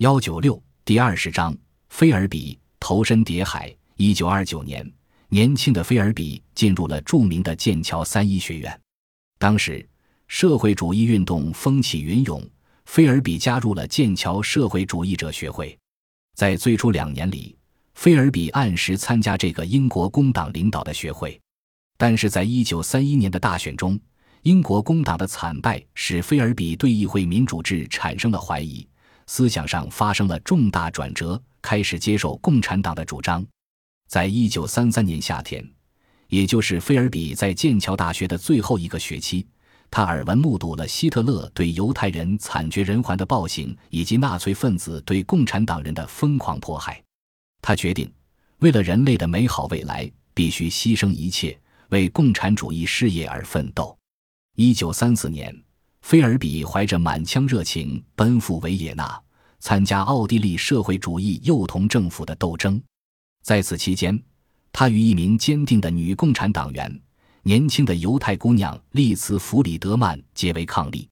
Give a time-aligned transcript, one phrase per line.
[0.00, 1.54] 幺九六第二十章，
[1.90, 3.70] 菲尔比投身谍海。
[3.96, 4.90] 一九二九年，
[5.28, 8.80] 年轻的菲尔比进入了著名的剑桥三一学院。
[9.38, 9.86] 当时，
[10.26, 12.42] 社会主义运动风起云涌，
[12.86, 15.78] 菲尔比加入了剑桥社会主义者学会。
[16.34, 17.54] 在最初两年里，
[17.92, 21.38] 菲尔比按时参加这个英国工党领导的学会。
[21.98, 24.00] 但是在一九三一年的大选中，
[24.44, 28.88] 英国工党的惨败使菲尔比对议会民主制产生了怀疑。
[29.32, 33.46] 思想上发生了重大转折，开始接受共产党的主张。
[34.08, 35.64] 在一九三三年夏天，
[36.26, 39.46] 也就是菲尔比在剑桥大学的最后一个学期，
[39.88, 47.00] 他耳闻目睹了希特勒对犹太人惨绝人寰的暴行，以及纳粹分子对共产党人的疯狂迫害。
[47.62, 48.12] 他决定，
[48.58, 51.56] 为了人类的美好未来，必须牺牲一切，
[51.90, 53.96] 为共产主义事业而奋斗。
[54.56, 55.56] 一九三四年。
[56.02, 59.22] 菲尔比怀着满腔热情奔赴维也纳，
[59.60, 62.82] 参加奥地利社会主义幼童政府的斗争。
[63.42, 64.20] 在此期间，
[64.72, 67.00] 他与一名坚定的女共产党员、
[67.42, 71.06] 年轻的犹太姑娘丽茨弗里德曼结为伉俪。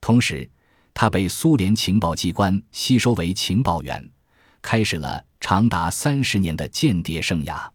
[0.00, 0.48] 同时，
[0.92, 4.10] 他被苏联情报机关吸收为情报员，
[4.60, 7.68] 开始了长达三十年的间谍生涯。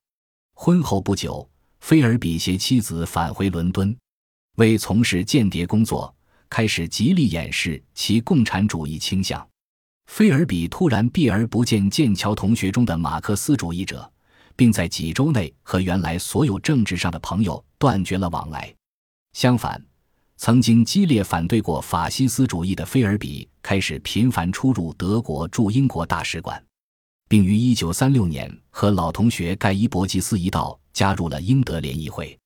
[0.53, 1.49] 婚后不久，
[1.79, 3.97] 菲尔比携妻子返回伦敦，
[4.57, 6.13] 为从事间谍工作。
[6.49, 9.47] 开始极力掩饰其共产主义倾向。
[10.09, 14.11] 菲尔比突然避而不见剑桥同学中的马克思主义者，
[14.55, 18.73] 并在几周内和原来所有政治上的朋友断绝了往来。
[19.33, 19.81] 相反，
[20.35, 26.61] 曾经激烈反对过法西斯主义的菲尔比开始频繁出入德国驻英国大使馆，
[27.29, 32.37] 并于1936年和老同学盖伊·伯吉斯一道加入了英德联谊会。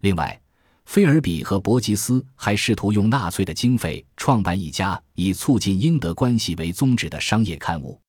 [0.00, 0.38] 另外，
[0.84, 8.00] 菲尔比和伯吉斯还试图用纳粹的经费创办一家以促进英德关系为宗旨的商业刊物，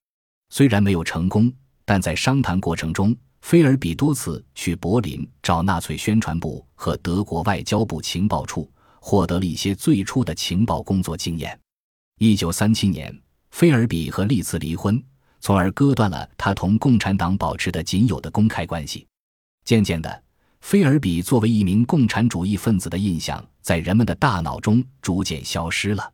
[0.50, 1.52] 虽然没有成功，
[1.84, 11.58] 但在商谈过程中，菲尔比多次去柏林找纳粹宣传部和德国外交部情报处，获得了一些最初的情报工作经验。
[12.20, 13.18] 一九三七年，
[13.52, 15.02] 菲尔比和利兹离婚，
[15.40, 19.08] 从而割断了他同共产党保持的仅有的公开关系。
[19.64, 20.25] 渐渐的。
[20.68, 26.12] 菲尔比作为一名共产主义分子的印象在人们的大脑中逐渐消失了。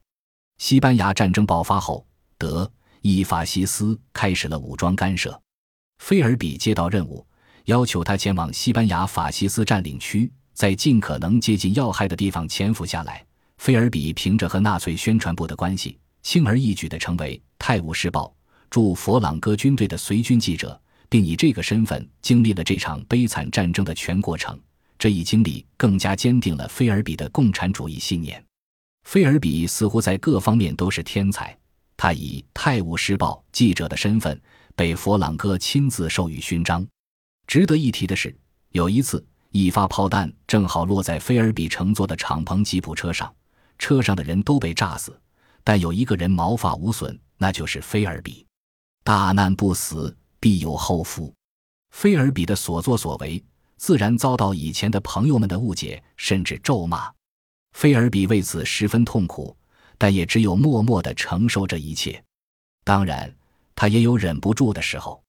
[0.58, 2.06] 西班牙战争爆发后，
[2.38, 2.70] 德
[3.00, 5.42] 意法西斯开始了武装干涉。
[6.00, 7.26] 菲尔比接到任务，
[7.64, 13.26] 要求他前往西班牙法西斯占领区，在尽可能接近要害的地方潜伏下来。
[13.58, 18.26] 菲尔比凭着和纳粹宣传部的关系，轻而易举地成为《泰晤士报》
[18.70, 20.78] 驻佛朗哥军队的随军记者。
[21.12, 24.58] 并以这个身份经历了这场悲惨战争的全过程。
[24.98, 28.42] 这一经历更加坚定了菲尔比的共产主义信念。
[29.04, 31.58] 菲尔比似乎在各方面都是天才。
[31.98, 34.40] 他以《泰晤士报》记者的身份
[34.74, 36.88] 被佛朗哥亲自授予勋章。
[37.46, 38.34] 值得一提的是，
[38.72, 43.34] 有一次一发炮弹正好落在菲尔比乘坐的敞篷吉普车上，
[43.78, 45.20] 车上的人都被炸死，
[45.64, 48.46] 但有一个人毛发无损，那就是菲尔比。
[49.04, 50.16] 大难不死。
[50.42, 51.34] 必有后福。
[51.92, 53.42] 菲尔比的所作所为，
[53.78, 57.10] 自然遭到以前的朋友们的误解，甚至咒骂。
[57.74, 59.56] 菲尔比为此十分痛苦，
[59.98, 62.22] 但也只有默默的承受这一切。
[62.84, 63.34] 当然，
[63.76, 65.24] 他也有忍不住的时候。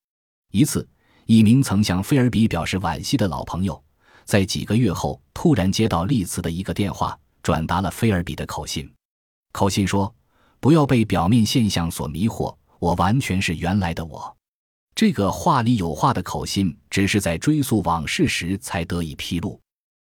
[0.50, 0.89] 一次，
[1.27, 3.83] 一名曾向菲尔比表示惋惜的老朋友，
[4.25, 8.93] 在几个月后突然接到丽兹的一个电话，转达了菲尔比的口信。
[9.53, 10.15] 口信说
[10.61, 14.37] ：“不要被表面现象所迷惑，我完全是原来的我。”
[14.95, 19.61] 这个话里有话的口信，只是在追溯往事时才得以披露。